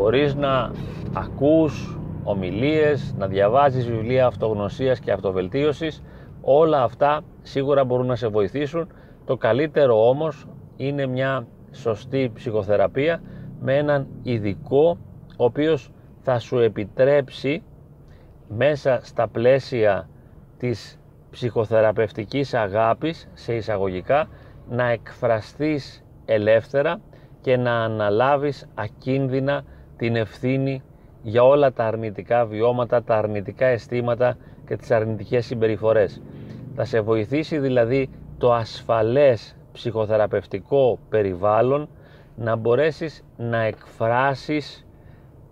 Μπορείς 0.00 0.34
να 0.34 0.70
ακούς 1.12 1.98
ομιλίες, 2.24 3.14
να 3.18 3.26
διαβάζεις 3.26 3.86
βιβλία 3.86 4.26
αυτογνωσίας 4.26 5.00
και 5.00 5.12
αυτοβελτίωσης. 5.12 6.02
Όλα 6.40 6.82
αυτά 6.82 7.20
σίγουρα 7.42 7.84
μπορούν 7.84 8.06
να 8.06 8.16
σε 8.16 8.28
βοηθήσουν 8.28 8.88
το 9.24 9.36
καλύτερο 9.36 10.08
όμως 10.08 10.46
είναι 10.76 11.06
μια 11.06 11.46
σωστή 11.70 12.30
ψυχοθεραπεία 12.34 13.22
με 13.60 13.76
έναν 13.76 14.06
ειδικό 14.22 14.98
ο 15.36 15.44
οποίος 15.44 15.90
θα 16.20 16.38
σου 16.38 16.58
επιτρέψει 16.58 17.62
μέσα 18.48 19.00
στα 19.02 19.28
πλαίσια 19.28 20.08
της 20.58 20.98
ψυχοθεραπευτικής 21.30 22.54
αγάπης 22.54 23.28
σε 23.34 23.54
εισαγωγικά 23.54 24.28
να 24.68 24.90
εκφραστείς 24.90 26.04
ελεύθερα 26.24 27.00
και 27.40 27.56
να 27.56 27.72
αναλάβεις 27.84 28.68
ακίνδυνα 28.74 29.64
την 30.00 30.16
ευθύνη 30.16 30.82
για 31.22 31.42
όλα 31.44 31.72
τα 31.72 31.84
αρνητικά 31.84 32.46
βιώματα, 32.46 33.02
τα 33.02 33.16
αρνητικά 33.16 33.66
αισθήματα 33.66 34.36
και 34.66 34.76
τις 34.76 34.90
αρνητικές 34.90 35.46
συμπεριφορές. 35.46 36.22
Θα 36.74 36.84
σε 36.84 37.00
βοηθήσει 37.00 37.58
δηλαδή 37.58 38.08
το 38.38 38.52
ασφαλές 38.52 39.56
ψυχοθεραπευτικό 39.72 40.98
περιβάλλον 41.08 41.88
να 42.36 42.56
μπορέσεις 42.56 43.24
να 43.36 43.62
εκφράσεις 43.62 44.86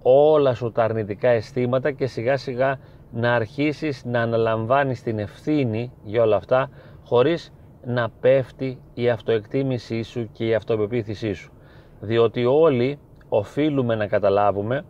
όλα 0.02 0.54
σου 0.54 0.72
τα 0.72 0.84
αρνητικά 0.84 1.28
αισθήματα 1.28 1.90
και 1.90 2.06
σιγά 2.06 2.36
σιγά 2.36 2.78
να 3.12 3.34
αρχίσεις 3.34 4.04
να 4.04 4.20
αναλαμβάνεις 4.20 5.02
την 5.02 5.18
ευθύνη 5.18 5.92
για 6.04 6.22
όλα 6.22 6.36
αυτά 6.36 6.70
χωρίς 7.04 7.52
να 7.84 8.10
πέφτει 8.20 8.78
η 8.94 9.08
αυτοεκτίμησή 9.08 10.02
σου 10.02 10.28
και 10.32 10.46
η 10.46 10.54
αυτοπεποίθησή 10.54 11.32
σου 11.32 11.52
διότι 12.00 12.44
όλοι 12.44 12.98
οφείλουμε 13.28 13.94
να 13.94 14.06
καταλάβουμε 14.06 14.84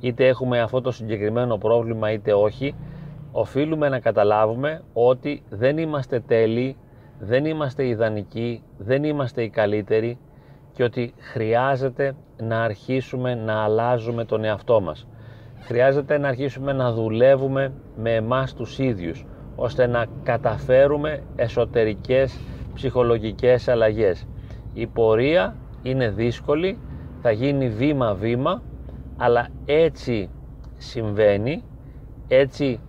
είτε 0.00 0.26
έχουμε 0.26 0.60
αυτό 0.60 0.80
το 0.80 0.90
συγκεκριμένο 0.90 1.56
πρόβλημα 1.58 2.12
είτε 2.12 2.32
όχι 2.32 2.74
οφείλουμε 3.32 3.88
να 3.88 3.98
καταλάβουμε 3.98 4.82
ότι 4.92 5.42
δεν 5.50 5.78
είμαστε 5.78 6.20
τέλειοι, 6.20 6.76
δεν 7.18 7.44
είμαστε 7.44 7.86
ιδανικοί, 7.86 8.62
δεν 8.78 9.04
είμαστε 9.04 9.42
οι 9.42 9.48
καλύτεροι 9.48 10.18
και 10.72 10.82
ότι 10.82 11.14
χρειάζεται 11.18 12.14
να 12.38 12.62
αρχίσουμε 12.62 13.34
να 13.34 13.62
αλλάζουμε 13.62 14.24
τον 14.24 14.44
εαυτό 14.44 14.80
μας. 14.80 15.06
Χρειάζεται 15.60 16.18
να 16.18 16.28
αρχίσουμε 16.28 16.72
να 16.72 16.92
δουλεύουμε 16.92 17.72
με 17.96 18.14
εμάς 18.14 18.54
τους 18.54 18.78
ίδιους, 18.78 19.26
ώστε 19.56 19.86
να 19.86 20.06
καταφέρουμε 20.22 21.22
εσωτερικές 21.36 22.40
ψυχολογικές 22.74 23.68
αλλαγές. 23.68 24.26
Η 24.74 24.86
πορεία 24.86 25.56
είναι 25.82 26.08
δύσκολη, 26.08 26.78
θα 27.22 27.30
γίνει 27.30 27.68
βήμα-βήμα, 27.68 28.62
αλλά 29.16 29.48
έτσι 29.64 30.30
συμβαίνει, 30.76 31.64
έτσι 32.28 32.80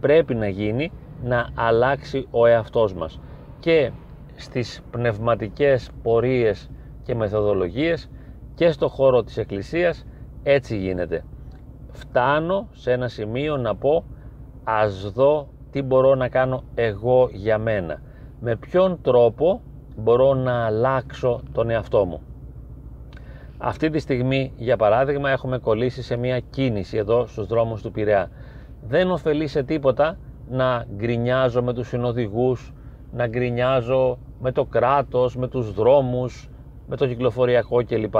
πρέπει 0.00 0.34
να 0.34 0.48
γίνει 0.48 0.92
να 1.22 1.48
αλλάξει 1.54 2.26
ο 2.30 2.46
εαυτός 2.46 2.94
μας. 2.94 3.20
Και 3.60 3.90
στις 4.36 4.82
πνευματικές 4.90 5.90
πορείες 6.02 6.70
και 7.02 7.14
μεθοδολογίες 7.14 8.10
και 8.54 8.70
στο 8.70 8.88
χώρο 8.88 9.22
της 9.22 9.36
Εκκλησίας 9.36 10.06
έτσι 10.42 10.76
γίνεται. 10.76 11.24
Φτάνω 11.92 12.68
σε 12.72 12.92
ένα 12.92 13.08
σημείο 13.08 13.56
να 13.56 13.76
πω 13.76 14.04
ας 14.64 15.12
δω 15.12 15.48
τι 15.70 15.82
μπορώ 15.82 16.14
να 16.14 16.28
κάνω 16.28 16.62
εγώ 16.74 17.28
για 17.32 17.58
μένα. 17.58 18.02
Με 18.40 18.56
ποιον 18.56 18.98
τρόπο 19.02 19.60
μπορώ 19.96 20.34
να 20.34 20.64
αλλάξω 20.64 21.40
τον 21.52 21.70
εαυτό 21.70 22.04
μου 22.04 22.20
αυτή 23.58 23.90
τη 23.90 23.98
στιγμή 23.98 24.52
για 24.56 24.76
παράδειγμα 24.76 25.30
έχουμε 25.30 25.58
κολλήσει 25.58 26.02
σε 26.02 26.16
μια 26.16 26.40
κίνηση 26.40 26.96
εδώ 26.96 27.26
στους 27.26 27.46
δρόμους 27.46 27.82
του 27.82 27.90
Πειραιά 27.90 28.30
δεν 28.82 29.10
ωφελεί 29.10 29.46
σε 29.46 29.62
τίποτα 29.62 30.18
να 30.50 30.86
γκρινιάζω 30.96 31.62
με 31.62 31.72
τους 31.72 31.88
συνοδηγούς, 31.88 32.72
να 33.12 33.26
γκρινιάζω 33.26 34.18
με 34.40 34.52
το 34.52 34.64
κράτος, 34.64 35.36
με 35.36 35.48
τους 35.48 35.72
δρόμους, 35.72 36.50
με 36.86 36.96
το 36.96 37.06
κυκλοφοριακό 37.06 37.84
κλπ. 37.84 38.14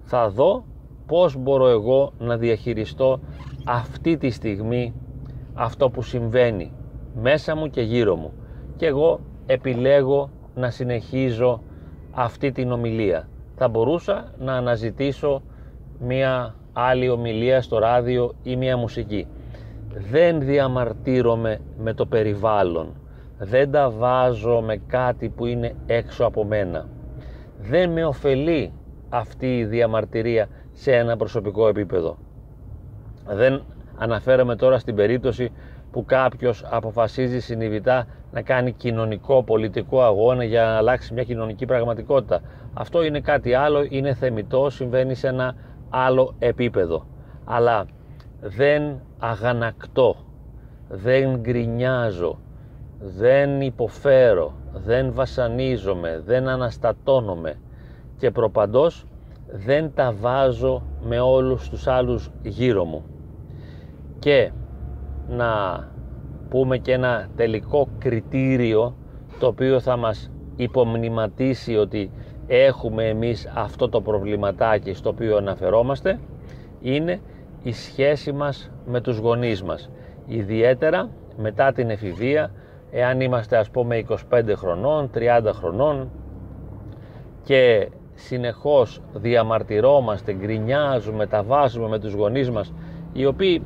Θα 0.00 0.30
δω 0.30 0.64
πώς 1.06 1.36
μπορώ 1.36 1.68
εγώ 1.68 2.12
να 2.18 2.36
διαχειριστώ 2.36 3.20
αυτή 3.64 4.16
τη 4.16 4.30
στιγμή 4.30 4.94
αυτό 5.54 5.90
που 5.90 6.02
συμβαίνει 6.02 6.72
μέσα 7.14 7.56
μου 7.56 7.70
και 7.70 7.82
γύρω 7.82 8.16
μου. 8.16 8.32
Και 8.76 8.86
εγώ 8.86 9.20
επιλέγω 9.46 10.30
να 10.54 10.70
συνεχίζω 10.70 11.62
αυτή 12.10 12.52
την 12.52 12.72
ομιλία. 12.72 13.28
Θα 13.56 13.68
μπορούσα 13.68 14.32
να 14.38 14.52
αναζητήσω 14.52 15.42
μία 15.98 16.54
άλλη 16.72 17.08
ομιλία 17.08 17.62
στο 17.62 17.78
ράδιο 17.78 18.34
ή 18.42 18.56
μία 18.56 18.76
μουσική 18.76 19.26
δεν 19.94 20.40
διαμαρτύρομαι 20.40 21.58
με 21.78 21.92
το 21.94 22.06
περιβάλλον, 22.06 22.94
δεν 23.38 23.70
τα 23.70 23.90
βάζω 23.90 24.60
με 24.60 24.76
κάτι 24.86 25.28
που 25.28 25.46
είναι 25.46 25.74
έξω 25.86 26.24
από 26.24 26.44
μένα. 26.44 26.88
Δεν 27.60 27.90
με 27.90 28.04
ωφελεί 28.04 28.72
αυτή 29.08 29.58
η 29.58 29.64
διαμαρτυρία 29.64 30.48
σε 30.72 30.92
ένα 30.92 31.16
προσωπικό 31.16 31.68
επίπεδο. 31.68 32.16
Δεν 33.26 33.62
αναφέρομαι 33.96 34.56
τώρα 34.56 34.78
στην 34.78 34.94
περίπτωση 34.94 35.52
που 35.90 36.04
κάποιος 36.04 36.64
αποφασίζει 36.70 37.40
συνειδητά 37.40 38.06
να 38.32 38.42
κάνει 38.42 38.72
κοινωνικό 38.72 39.42
πολιτικό 39.42 40.02
αγώνα 40.02 40.44
για 40.44 40.62
να 40.62 40.76
αλλάξει 40.76 41.14
μια 41.14 41.24
κοινωνική 41.24 41.66
πραγματικότητα. 41.66 42.40
Αυτό 42.74 43.02
είναι 43.02 43.20
κάτι 43.20 43.54
άλλο, 43.54 43.86
είναι 43.88 44.14
θεμητό, 44.14 44.70
συμβαίνει 44.70 45.14
σε 45.14 45.28
ένα 45.28 45.54
άλλο 45.90 46.34
επίπεδο. 46.38 47.06
Αλλά 47.44 47.86
δεν 48.40 49.00
αγανακτώ, 49.18 50.16
δεν 50.88 51.38
γκρινιάζω, 51.40 52.38
δεν 52.98 53.60
υποφέρω, 53.60 54.54
δεν 54.72 55.12
βασανίζομαι, 55.12 56.22
δεν 56.24 56.48
αναστατώνομαι 56.48 57.54
και 58.16 58.30
προπαντός 58.30 59.06
δεν 59.52 59.92
τα 59.94 60.12
βάζω 60.20 60.82
με 61.02 61.20
όλους 61.20 61.68
τους 61.68 61.86
άλλους 61.86 62.30
γύρω 62.42 62.84
μου. 62.84 63.04
Και 64.18 64.50
να 65.28 65.48
πούμε 66.48 66.78
και 66.78 66.92
ένα 66.92 67.28
τελικό 67.36 67.88
κριτήριο 67.98 68.94
το 69.38 69.46
οποίο 69.46 69.80
θα 69.80 69.96
μας 69.96 70.30
υπομνηματίσει 70.56 71.76
ότι 71.76 72.10
έχουμε 72.56 73.08
εμείς 73.08 73.50
αυτό 73.54 73.88
το 73.88 74.00
προβληματάκι 74.00 74.94
στο 74.94 75.08
οποίο 75.08 75.36
αναφερόμαστε 75.36 76.18
είναι 76.80 77.20
η 77.62 77.72
σχέση 77.72 78.32
μας 78.32 78.70
με 78.86 79.00
τους 79.00 79.18
γονείς 79.18 79.62
μας. 79.62 79.90
Ιδιαίτερα 80.26 81.08
μετά 81.36 81.72
την 81.72 81.90
εφηβεία, 81.90 82.50
εάν 82.90 83.20
είμαστε 83.20 83.56
ας 83.56 83.70
πούμε 83.70 83.96
25 83.96 84.54
χρονών, 84.54 85.10
30 85.14 85.52
χρονών 85.52 86.10
και 87.42 87.88
συνεχώς 88.14 89.00
διαμαρτυρόμαστε, 89.14 90.32
γκρινιάζουμε, 90.32 91.26
τα 91.26 91.42
βάζουμε 91.42 91.88
με 91.88 91.98
τους 91.98 92.12
γονείς 92.12 92.50
μας 92.50 92.72
οι 93.12 93.26
οποίοι 93.26 93.62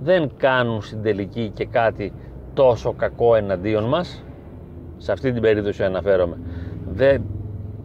δεν 0.00 0.30
κάνουν 0.36 0.82
στην 0.82 1.02
τελική 1.02 1.50
και 1.54 1.66
κάτι 1.66 2.12
τόσο 2.54 2.92
κακό 2.92 3.34
εναντίον 3.34 3.84
μας 3.84 4.24
σε 4.96 5.12
αυτή 5.12 5.32
την 5.32 5.42
περίπτωση 5.42 5.84
αναφέρομαι 5.84 6.38
δεν 6.92 7.22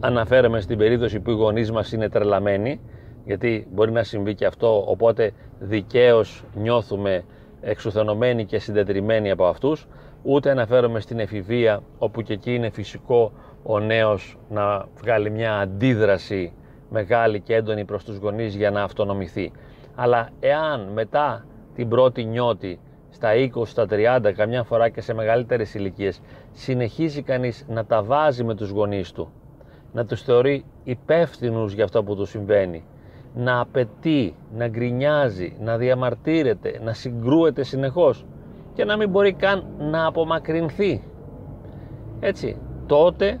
αναφέρομαι 0.00 0.60
στην 0.60 0.78
περίπτωση 0.78 1.20
που 1.20 1.30
οι 1.30 1.34
γονείς 1.34 1.72
μας 1.72 1.92
είναι 1.92 2.08
τρελαμένοι 2.08 2.80
γιατί 3.24 3.66
μπορεί 3.70 3.92
να 3.92 4.02
συμβεί 4.02 4.34
και 4.34 4.46
αυτό 4.46 4.84
οπότε 4.86 5.32
δικαίως 5.58 6.44
νιώθουμε 6.54 7.24
εξουθενωμένοι 7.60 8.44
και 8.44 8.58
συντετριμένοι 8.58 9.30
από 9.30 9.46
αυτούς. 9.46 9.86
Ούτε 10.22 10.50
αναφέρομαι 10.50 11.00
στην 11.00 11.18
εφηβεία 11.18 11.82
όπου 11.98 12.22
και 12.22 12.32
εκεί 12.32 12.54
είναι 12.54 12.70
φυσικό 12.70 13.32
ο 13.62 13.80
νέος 13.80 14.38
να 14.48 14.86
βγάλει 15.02 15.30
μια 15.30 15.58
αντίδραση 15.58 16.52
μεγάλη 16.90 17.40
και 17.40 17.54
έντονη 17.54 17.84
προς 17.84 18.04
τους 18.04 18.16
γονείς 18.16 18.54
για 18.54 18.70
να 18.70 18.82
αυτονομηθεί. 18.82 19.52
Αλλά 19.94 20.28
εάν 20.40 20.88
μετά 20.92 21.44
την 21.74 21.88
πρώτη 21.88 22.24
νιώτη 22.24 22.80
στα 23.10 23.28
20, 23.34 23.66
στα 23.66 23.86
30, 23.90 24.32
καμιά 24.36 24.62
φορά 24.62 24.88
και 24.88 25.00
σε 25.00 25.14
μεγαλύτερες 25.14 25.74
ηλικίες, 25.74 26.20
συνεχίζει 26.52 27.22
κανείς 27.22 27.64
να 27.68 27.84
τα 27.84 28.02
βάζει 28.02 28.44
με 28.44 28.54
τους 28.54 28.70
γονείς 28.70 29.12
του, 29.12 29.32
να 29.92 30.04
τους 30.04 30.22
θεωρεί 30.22 30.64
υπεύθυνους 30.84 31.72
για 31.72 31.84
αυτό 31.84 32.02
που 32.02 32.16
του 32.16 32.24
συμβαίνει, 32.24 32.84
να 33.34 33.60
απαιτεί, 33.60 34.34
να 34.56 34.68
γκρινιάζει, 34.68 35.56
να 35.60 35.76
διαμαρτύρεται, 35.76 36.80
να 36.84 36.92
συγκρούεται 36.92 37.62
συνεχώς 37.62 38.24
και 38.74 38.84
να 38.84 38.96
μην 38.96 39.08
μπορεί 39.08 39.32
καν 39.32 39.64
να 39.78 40.06
απομακρυνθεί. 40.06 41.02
Έτσι, 42.20 42.56
τότε 42.86 43.40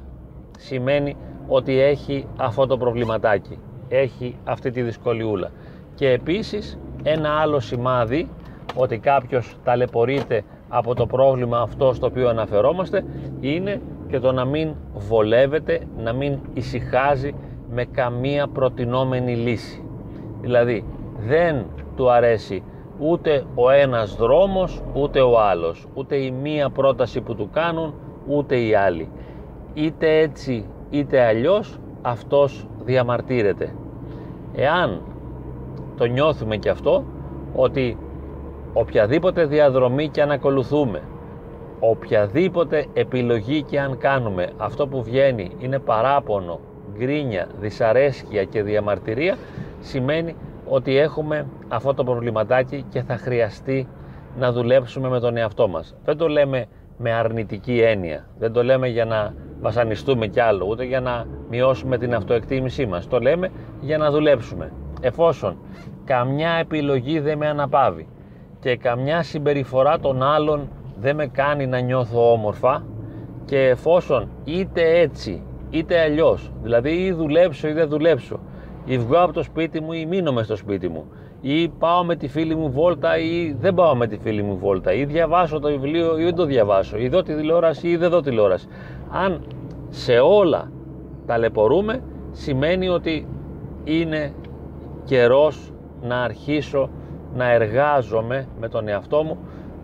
σημαίνει 0.58 1.16
ότι 1.48 1.80
έχει 1.80 2.26
αυτό 2.36 2.66
το 2.66 2.76
προβληματάκι, 2.76 3.58
έχει 3.88 4.36
αυτή 4.44 4.70
τη 4.70 4.82
δυσκολιούλα. 4.82 5.50
Και 5.94 6.10
επίσης 6.10 6.78
ένα 7.02 7.28
άλλο 7.30 7.60
σημάδι 7.60 8.28
ότι 8.74 8.98
κάποιος 8.98 9.56
ταλαιπωρείται 9.64 10.42
από 10.68 10.94
το 10.94 11.06
πρόβλημα 11.06 11.60
αυτό 11.60 11.92
στο 11.92 12.06
οποίο 12.06 12.28
αναφερόμαστε 12.28 13.04
είναι 13.40 13.80
και 14.10 14.18
το 14.18 14.32
να 14.32 14.44
μην 14.44 14.74
βολεύεται, 14.94 15.80
να 15.96 16.12
μην 16.12 16.38
ησυχάζει 16.54 17.34
με 17.70 17.84
καμία 17.84 18.46
προτινόμενη 18.48 19.36
λύση. 19.36 19.84
Δηλαδή 20.40 20.84
δεν 21.26 21.66
του 21.96 22.10
αρέσει 22.10 22.62
ούτε 22.98 23.44
ο 23.54 23.70
ένας 23.70 24.16
δρόμος 24.16 24.82
ούτε 24.92 25.20
ο 25.20 25.40
άλλος, 25.40 25.86
ούτε 25.94 26.16
η 26.16 26.30
μία 26.30 26.70
πρόταση 26.70 27.20
που 27.20 27.34
του 27.34 27.50
κάνουν 27.52 27.94
ούτε 28.26 28.60
η 28.60 28.74
άλλη. 28.74 29.08
Είτε 29.74 30.18
έτσι 30.18 30.64
είτε 30.90 31.20
αλλιώς 31.24 31.78
αυτός 32.02 32.66
διαμαρτύρεται. 32.84 33.74
Εάν 34.54 35.02
το 35.96 36.04
νιώθουμε 36.04 36.56
και 36.56 36.68
αυτό 36.68 37.04
ότι 37.54 37.96
οποιαδήποτε 38.72 39.46
διαδρομή 39.46 40.08
και 40.08 40.22
αν 40.22 40.30
ακολουθούμε 40.30 41.02
οποιαδήποτε 41.80 42.86
επιλογή 42.92 43.62
και 43.62 43.80
αν 43.80 43.98
κάνουμε 43.98 44.50
αυτό 44.56 44.86
που 44.86 45.02
βγαίνει 45.02 45.50
είναι 45.58 45.78
παράπονο, 45.78 46.60
γκρίνια, 46.98 47.46
δυσαρέσκεια 47.60 48.44
και 48.44 48.62
διαμαρτυρία 48.62 49.36
σημαίνει 49.80 50.36
ότι 50.68 50.96
έχουμε 50.96 51.46
αυτό 51.68 51.94
το 51.94 52.04
προβληματάκι 52.04 52.84
και 52.88 53.02
θα 53.02 53.16
χρειαστεί 53.16 53.88
να 54.38 54.52
δουλέψουμε 54.52 55.08
με 55.08 55.20
τον 55.20 55.36
εαυτό 55.36 55.68
μας. 55.68 55.96
Δεν 56.04 56.16
το 56.16 56.28
λέμε 56.28 56.66
με 56.98 57.12
αρνητική 57.12 57.80
έννοια, 57.80 58.26
δεν 58.38 58.52
το 58.52 58.64
λέμε 58.64 58.88
για 58.88 59.04
να 59.04 59.34
βασανιστούμε 59.60 60.26
κι 60.26 60.40
άλλο, 60.40 60.66
ούτε 60.68 60.84
για 60.84 61.00
να 61.00 61.26
μειώσουμε 61.50 61.98
την 61.98 62.14
αυτοεκτίμησή 62.14 62.86
μας. 62.86 63.08
Το 63.08 63.18
λέμε 63.18 63.50
για 63.80 63.98
να 63.98 64.10
δουλέψουμε. 64.10 64.72
Εφόσον 65.00 65.56
καμιά 66.04 66.50
επιλογή 66.50 67.20
δεν 67.20 67.38
με 67.38 67.48
αναπαύει 67.48 68.06
και 68.60 68.76
καμιά 68.76 69.22
συμπεριφορά 69.22 69.98
των 69.98 70.22
άλλων 70.22 70.68
δεν 71.00 71.16
με 71.16 71.26
κάνει 71.26 71.66
να 71.66 71.78
νιώθω 71.78 72.32
όμορφα 72.32 72.84
και 73.44 73.58
εφόσον 73.58 74.28
είτε 74.44 75.00
έτσι 75.00 75.42
είτε 75.70 76.00
αλλιώς 76.00 76.52
δηλαδή 76.62 76.90
ή 76.90 77.12
δουλέψω 77.12 77.68
ή 77.68 77.72
δεν 77.72 77.88
δουλέψω 77.88 78.40
ή 78.84 78.98
βγω 78.98 79.22
από 79.22 79.32
το 79.32 79.42
σπίτι 79.42 79.80
μου 79.80 79.92
ή 79.92 80.06
μείνω 80.06 80.32
μες 80.32 80.44
στο 80.44 80.56
σπίτι 80.56 80.88
μου 80.88 81.04
ή 81.40 81.68
πάω 81.68 82.04
με 82.04 82.16
τη 82.16 82.28
φίλη 82.28 82.54
μου 82.54 82.70
βόλτα 82.70 83.18
ή 83.18 83.56
δεν 83.60 83.74
πάω 83.74 83.94
με 83.94 84.06
τη 84.06 84.18
φίλη 84.18 84.42
μου 84.42 84.56
βόλτα 84.56 84.92
ή 84.92 85.04
διαβάσω 85.04 85.58
το 85.58 85.68
βιβλίο 85.68 86.18
ή 86.18 86.24
δεν 86.24 86.34
το 86.34 86.44
διαβάσω 86.44 86.98
ή 86.98 87.08
δω 87.08 87.22
τη 87.22 87.34
τηλεόραση 87.34 87.88
ή 87.88 87.96
δεν 87.96 88.10
δω 88.10 88.20
τηλεόραση. 88.20 88.66
Αν 89.10 89.40
σε 89.88 90.18
όλα 90.18 90.70
ταλαιπωρούμε 91.26 92.02
σημαίνει 92.32 92.88
ότι 92.88 93.26
είναι 93.84 94.32
καιρός 95.04 95.72
να 96.02 96.16
αρχίσω 96.16 96.90
να 97.34 97.52
εργάζομαι 97.52 98.46
με 98.60 98.68
τον 98.68 98.88
εαυτό 98.88 99.22
μου, 99.22 99.38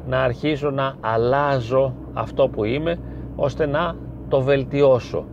να 0.07 0.23
αρχίσω 0.23 0.71
να 0.71 0.95
αλλάζω 1.01 1.95
αυτό 2.13 2.49
που 2.49 2.65
είμαι, 2.65 2.99
ώστε 3.37 3.67
να 3.67 3.97
το 4.29 4.41
βελτιώσω. 4.41 5.25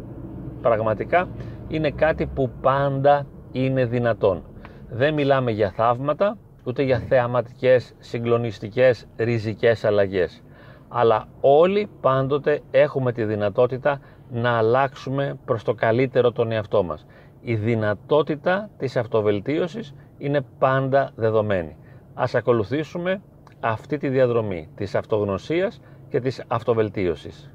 Πραγματικά 0.62 1.28
είναι 1.68 1.92
κάτι 1.92 2.26
που 2.26 2.50
πάντα 2.62 3.26
είναι 3.52 3.86
δυνατόν. 3.86 4.44
Δεν 4.90 5.14
μιλάμε 5.14 5.52
για 5.52 5.72
θαύματα, 5.72 6.38
ούτε 6.64 6.84
για 6.84 7.00
θεαματικές, 7.00 7.94
συγκλονιστικές, 8.00 9.08
ριζικές 9.18 9.86
αλλαγές. 9.86 10.44
Αλλά 10.88 11.26
όλοι 11.42 11.90
πάντοτε 12.02 12.62
έχουμε 12.72 13.12
τη 13.12 13.24
δυνατότητα 13.24 14.00
να 14.32 14.58
αλλάξουμε 14.58 15.38
προς 15.46 15.64
το 15.64 15.74
καλύτερο 15.74 16.32
τον 16.32 16.52
εαυτό 16.52 16.84
μας. 16.84 17.06
Η 17.42 17.56
δυνατότητα 17.56 18.70
της 18.78 18.98
αυτοβελτίωσης 18.98 19.94
είναι 20.18 20.42
πάντα 20.60 21.12
δεδομένη. 21.16 21.76
Ας 22.14 22.36
ακολουθήσουμε 22.36 23.22
αυτή 23.64 23.98
τη 23.98 24.10
διαδρομή 24.10 24.70
της 24.76 24.96
αυτογνωσίας 24.96 25.82
και 26.10 26.20
της 26.20 26.44
αυτοβελτίωσης. 26.48 27.53